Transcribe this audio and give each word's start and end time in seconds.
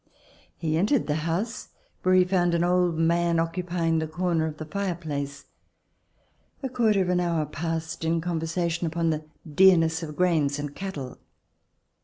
He 0.57 0.77
entered 0.77 1.05
the 1.05 1.13
house 1.29 1.67
where 2.01 2.15
he 2.15 2.23
found 2.25 2.55
an 2.55 2.63
old 2.63 2.97
man 2.97 3.39
occupying 3.39 3.99
the 3.99 4.07
corner 4.07 4.47
of 4.47 4.57
the 4.57 4.65
fire 4.65 4.95
place. 4.95 5.45
A 6.63 6.69
quarter 6.69 7.03
of 7.03 7.09
an 7.09 7.19
hour 7.19 7.45
passed 7.45 8.03
in 8.03 8.19
conversation 8.19 8.87
upon 8.87 9.11
the 9.11 9.25
dearness 9.47 10.01
of 10.01 10.15
grains 10.15 10.57
and 10.57 10.73
cattle. 10.75 11.19